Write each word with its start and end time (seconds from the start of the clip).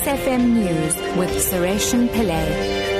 FM 0.00 0.54
News 0.54 0.96
with 1.16 1.30
Sureshan 1.30 2.08
Pillay. 2.08 2.92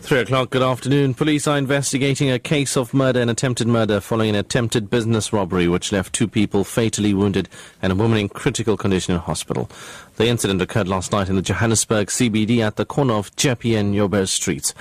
Three 0.00 0.20
o'clock, 0.20 0.50
good 0.50 0.62
afternoon. 0.62 1.14
Police 1.14 1.46
are 1.46 1.58
investigating 1.58 2.30
a 2.30 2.38
case 2.38 2.76
of 2.76 2.94
murder 2.94 3.20
and 3.20 3.30
attempted 3.30 3.66
murder 3.68 4.00
following 4.00 4.30
an 4.30 4.36
attempted 4.36 4.88
business 4.88 5.32
robbery 5.32 5.68
which 5.68 5.92
left 5.92 6.14
two 6.14 6.26
people 6.26 6.64
fatally 6.64 7.12
wounded 7.12 7.48
and 7.82 7.92
a 7.92 7.94
woman 7.94 8.18
in 8.18 8.28
critical 8.28 8.76
condition 8.76 9.14
in 9.14 9.20
hospital. 9.20 9.70
The 10.16 10.28
incident 10.28 10.62
occurred 10.62 10.88
last 10.88 11.12
night 11.12 11.28
in 11.28 11.36
the 11.36 11.42
Johannesburg 11.42 12.08
CBD 12.08 12.60
at 12.60 12.76
the 12.76 12.84
corner 12.86 13.14
of 13.14 13.34
Jeppe 13.36 13.78
and 13.78 13.94
Joubert 13.94 14.28
streets. 14.28 14.74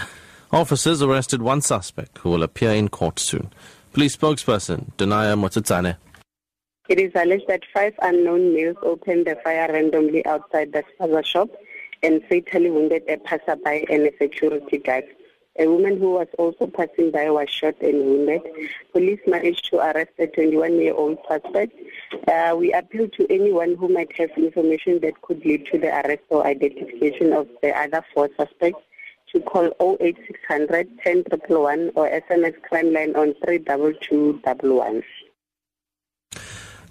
Officers 0.52 1.02
arrested 1.02 1.42
one 1.42 1.62
suspect 1.62 2.20
who 2.20 2.30
will 2.30 2.44
appear 2.44 2.72
in 2.72 2.88
court 2.88 3.20
soon. 3.20 3.52
Police 3.92 4.16
spokesperson 4.16 4.92
Danaya 4.98 5.38
Motsutsane 5.38 5.98
It 6.90 7.00
is 7.00 7.12
alleged 7.16 7.48
that 7.48 7.64
five 7.74 7.94
unknown 8.02 8.54
males 8.54 8.78
opened 8.82 9.28
the 9.28 9.36
fire 9.44 9.70
randomly 9.72 10.26
outside 10.26 10.72
the 10.72 10.84
spaza 11.00 11.26
shop 11.26 11.50
and 12.02 12.24
fatally 12.30 12.72
wounded 12.72 13.04
a 13.10 13.18
passerby 13.18 13.86
and 13.90 14.04
a 14.04 14.18
security 14.18 14.78
guard. 14.78 15.04
A 15.60 15.68
woman 15.68 15.98
who 15.98 16.12
was 16.12 16.28
also 16.38 16.68
passing 16.68 17.12
by 17.12 17.30
was 17.30 17.50
shot 17.50 17.76
and 17.82 18.06
wounded. 18.06 18.42
Police 18.94 19.20
managed 19.28 19.70
to 19.72 19.78
arrest 19.78 20.12
a 20.20 20.28
21-year-old 20.28 21.18
suspect. 21.28 21.74
Uh, 22.28 22.56
we 22.58 22.72
appeal 22.72 23.10
to 23.10 23.28
anyone 23.30 23.76
who 23.76 23.90
might 23.90 24.16
have 24.16 24.30
information 24.38 25.00
that 25.02 25.22
could 25.24 25.44
lead 25.44 25.66
to 25.72 25.80
the 25.80 25.90
arrest 25.90 26.24
or 26.30 26.46
identification 26.46 27.34
of 27.34 27.50
the 27.62 27.76
other 27.78 28.06
four 28.14 28.30
suspects 28.38 28.80
to 29.34 29.42
call 29.42 29.72
08600 30.00 30.88
10111 31.04 31.92
or 31.96 32.08
SMS 32.08 32.62
crime 32.62 32.94
line 32.94 33.16
on 33.16 33.34
32211. 33.46 35.04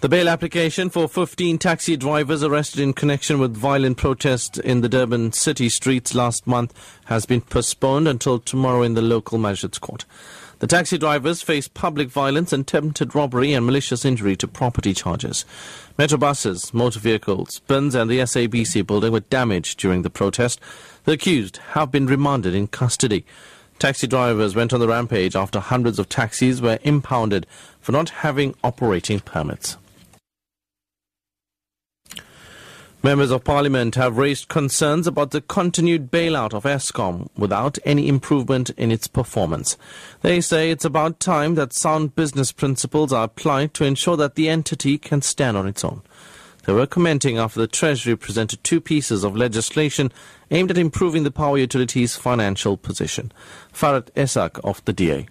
The 0.00 0.11
bail 0.11 0.28
application 0.28 0.91
for 0.91 1.08
15 1.08 1.56
taxi 1.56 1.97
drivers 1.97 2.44
arrested 2.44 2.80
in 2.80 2.92
connection 2.92 3.39
with 3.39 3.56
violent 3.56 3.97
protests 3.97 4.58
in 4.58 4.83
the 4.83 4.91
Durban 4.91 5.33
city 5.33 5.70
streets 5.70 6.14
last 6.14 6.47
month 6.47 6.75
has 7.06 7.25
been 7.25 7.41
postponed 7.41 8.06
until 8.06 8.39
tomorrow 8.39 8.83
in 8.83 8.92
the 8.92 9.00
local 9.00 9.39
magistrates 9.39 9.78
court. 9.78 10.05
The 10.58 10.67
taxi 10.67 10.98
drivers 10.98 11.41
face 11.41 11.67
public 11.67 12.11
violence, 12.11 12.52
attempted 12.52 13.14
robbery 13.14 13.55
and 13.55 13.64
malicious 13.64 14.05
injury 14.05 14.36
to 14.36 14.47
property 14.47 14.92
charges. 14.92 15.47
Metro 15.97 16.19
buses, 16.19 16.74
motor 16.74 17.00
vehicles, 17.00 17.61
bins 17.61 17.94
and 17.94 18.11
the 18.11 18.19
SABC 18.19 18.86
building 18.86 19.12
were 19.12 19.20
damaged 19.20 19.80
during 19.80 20.02
the 20.02 20.11
protest. 20.11 20.61
The 21.05 21.12
accused 21.12 21.56
have 21.72 21.91
been 21.91 22.06
remanded 22.06 22.55
in 22.55 22.67
custody. 22.67 23.24
Taxi 23.78 24.06
drivers 24.06 24.55
went 24.55 24.74
on 24.74 24.80
the 24.80 24.89
rampage 24.89 25.34
after 25.34 25.58
hundreds 25.58 25.98
of 25.98 26.11
taxis 26.11 26.61
were 26.61 26.78
impounded 26.83 27.47
for 27.80 27.92
not 27.92 28.11
having 28.11 28.55
operating 28.62 29.20
permits. 29.20 29.78
Members 33.07 33.31
of 33.31 33.45
Parliament 33.45 33.95
have 33.95 34.19
raised 34.19 34.49
concerns 34.49 35.07
about 35.07 35.31
the 35.31 35.41
continued 35.41 36.11
bailout 36.11 36.53
of 36.53 36.65
Eskom 36.65 37.29
without 37.37 37.79
any 37.85 38.09
improvement 38.09 38.71
in 38.71 38.91
its 38.91 39.07
performance. 39.07 39.77
They 40.23 40.41
say 40.41 40.73
it's 40.73 40.85
about 40.85 41.21
time 41.21 41.55
that 41.55 41.73
sound 41.73 42.17
business 42.17 42.51
principles 42.51 43.13
are 43.13 43.23
applied 43.23 43.75
to 43.75 43.85
ensure 43.85 44.17
that 44.17 44.35
the 44.35 44.48
entity 44.48 44.98
can 44.98 45.23
stand 45.23 45.57
on 45.57 45.69
its 45.69 45.85
own. 45.85 46.03
They 46.65 46.73
were 46.73 46.89
commenting 46.89 47.39
after 47.39 47.61
the 47.61 47.69
Treasury 47.69 48.17
presented 48.17 48.65
two 48.65 48.81
pieces 48.81 49.23
of 49.23 49.37
legislation 49.37 50.11
aimed 50.51 50.73
at 50.73 50.77
improving 50.77 51.23
the 51.23 51.31
power 51.31 51.59
utilities' 51.59 52.17
financial 52.17 52.77
position. 52.77 53.31
Farid 53.73 54.13
Esak 54.17 54.59
of 54.65 54.85
the 54.85 54.93
DA. 54.93 55.29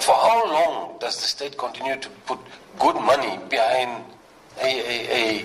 For 0.00 0.16
how 0.16 0.52
long 0.52 0.98
does 0.98 1.14
the 1.14 1.28
state 1.28 1.56
continue 1.56 1.94
to 2.00 2.08
put 2.26 2.40
good 2.80 2.96
money 2.96 3.38
behind 3.48 4.02
a, 4.60 4.66
a, 4.66 5.44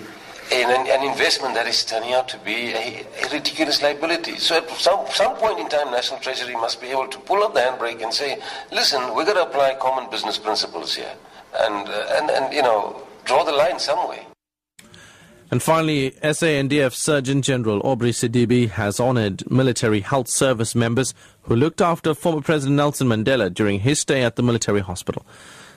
an, 0.52 0.86
an, 0.86 1.02
investment 1.08 1.54
that 1.54 1.66
is 1.66 1.84
turning 1.84 2.12
out 2.12 2.28
to 2.28 2.38
be 2.38 2.72
a, 2.72 3.04
a, 3.22 3.28
ridiculous 3.32 3.82
liability. 3.82 4.36
So 4.36 4.56
at 4.56 4.68
some, 4.70 5.06
some 5.10 5.36
point 5.36 5.58
in 5.58 5.68
time, 5.68 5.90
National 5.90 6.20
Treasury 6.20 6.54
must 6.54 6.80
be 6.80 6.88
able 6.88 7.08
to 7.08 7.18
pull 7.18 7.42
up 7.42 7.54
the 7.54 7.60
handbrake 7.60 8.02
and 8.02 8.12
say, 8.12 8.40
listen, 8.70 9.00
we're 9.14 9.24
going 9.24 9.36
to 9.36 9.42
apply 9.42 9.76
common 9.80 10.10
business 10.10 10.38
principles 10.38 10.94
here. 10.94 11.12
And, 11.58 11.88
uh, 11.88 12.06
and, 12.12 12.30
and, 12.30 12.54
you 12.54 12.62
know, 12.62 13.02
draw 13.24 13.44
the 13.44 13.52
line 13.52 13.78
some 13.78 14.08
way. 14.08 14.26
And 15.50 15.62
finally, 15.62 16.10
SANDF 16.22 16.92
Surgeon 16.92 17.40
General 17.40 17.80
Aubrey 17.84 18.10
Sedupane 18.10 18.70
has 18.70 18.98
honored 18.98 19.48
military 19.48 20.00
health 20.00 20.28
service 20.28 20.74
members 20.74 21.14
who 21.42 21.54
looked 21.54 21.80
after 21.80 22.14
former 22.14 22.40
President 22.40 22.76
Nelson 22.76 23.08
Mandela 23.08 23.52
during 23.52 23.80
his 23.80 24.00
stay 24.00 24.22
at 24.22 24.34
the 24.34 24.42
military 24.42 24.80
hospital. 24.80 25.24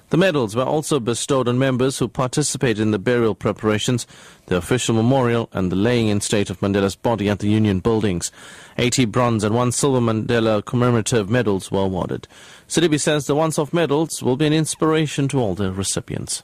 The 0.09 0.17
medals 0.17 0.55
were 0.55 0.63
also 0.63 0.99
bestowed 0.99 1.47
on 1.47 1.59
members 1.59 1.99
who 1.99 2.07
participated 2.07 2.79
in 2.79 2.89
the 2.89 2.97
burial 2.97 3.35
preparations, 3.35 4.07
the 4.47 4.57
official 4.57 4.95
memorial, 4.95 5.49
and 5.53 5.71
the 5.71 5.75
laying 5.75 6.07
in 6.07 6.19
state 6.19 6.49
of 6.49 6.59
Mandela's 6.61 6.95
body 6.95 7.29
at 7.29 7.39
the 7.39 7.47
Union 7.47 7.79
buildings. 7.79 8.31
80 8.79 9.05
bronze 9.05 9.43
and 9.43 9.53
one 9.53 9.71
silver 9.71 9.99
Mandela 9.99 10.65
commemorative 10.65 11.29
medals 11.29 11.71
were 11.71 11.83
awarded. 11.83 12.27
Sedupane 12.67 12.99
says 12.99 13.27
the 13.27 13.35
once-off 13.35 13.71
medals 13.71 14.23
will 14.23 14.35
be 14.35 14.47
an 14.47 14.53
inspiration 14.53 15.27
to 15.27 15.39
all 15.39 15.53
the 15.53 15.71
recipients. 15.71 16.41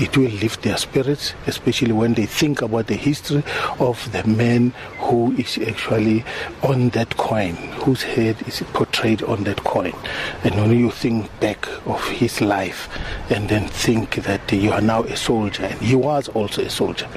It 0.00 0.16
will 0.16 0.30
lift 0.30 0.62
their 0.62 0.76
spirits, 0.76 1.34
especially 1.46 1.92
when 1.92 2.14
they 2.14 2.26
think 2.26 2.62
about 2.62 2.88
the 2.88 2.96
history 2.96 3.44
of 3.78 4.10
the 4.10 4.24
man 4.24 4.70
who 4.98 5.32
is 5.36 5.56
actually 5.58 6.24
on 6.64 6.88
that 6.90 7.16
coin, 7.16 7.54
whose 7.84 8.02
head 8.02 8.36
is 8.48 8.60
portrayed 8.72 9.22
on 9.22 9.44
that 9.44 9.62
coin. 9.62 9.94
And 10.42 10.56
when 10.56 10.76
you 10.76 10.90
think 10.90 11.30
back 11.38 11.68
of 11.86 12.04
his 12.08 12.40
life 12.40 12.88
and 13.30 13.48
then 13.48 13.68
think 13.68 14.16
that 14.16 14.50
you 14.50 14.72
are 14.72 14.80
now 14.80 15.04
a 15.04 15.16
soldier, 15.16 15.64
and 15.64 15.80
he 15.80 15.94
was 15.94 16.28
also 16.30 16.62
a 16.62 16.70
soldier, 16.70 17.08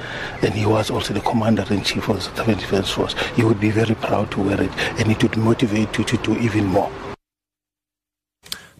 and 0.43 0.53
he 0.53 0.67
was 0.67 0.91
also 0.91 1.15
the 1.15 1.21
commander 1.21 1.65
in 1.71 1.81
chief 1.83 2.07
of 2.09 2.23
the 2.35 2.43
Defense 2.55 2.91
Force, 2.91 3.15
you 3.37 3.47
would 3.47 3.59
be 3.59 3.71
very 3.71 3.95
proud 3.95 4.29
to 4.31 4.43
wear 4.43 4.61
it, 4.61 4.71
and 4.99 5.11
it 5.11 5.23
would 5.23 5.35
motivate 5.35 5.97
you 5.97 6.03
to 6.03 6.17
do 6.17 6.37
even 6.37 6.65
more. 6.65 6.91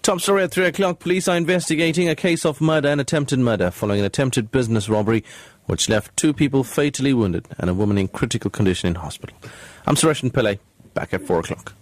Top 0.08 0.22
story 0.22 0.44
at 0.44 0.52
3 0.52 0.68
o'clock. 0.68 1.00
Police 1.00 1.28
are 1.28 1.36
investigating 1.36 2.08
a 2.08 2.16
case 2.16 2.46
of 2.46 2.62
murder 2.62 2.88
and 2.88 3.02
attempted 3.02 3.40
murder 3.40 3.70
following 3.70 4.00
an 4.00 4.06
attempted 4.06 4.52
business 4.52 4.88
robbery 4.88 5.22
which 5.66 5.90
left 5.90 6.16
two 6.16 6.32
people 6.32 6.64
fatally 6.64 7.14
wounded 7.14 7.46
and 7.60 7.70
a 7.70 7.74
woman 7.74 7.98
in 7.98 8.08
critical 8.08 8.50
condition 8.50 8.88
in 8.88 8.96
hospital. 8.96 9.36
I'm 9.86 9.96
Suresh 9.96 10.24
Pillay, 10.32 10.60
back 10.94 11.14
at 11.14 11.24
4 11.24 11.40
o'clock. 11.40 11.74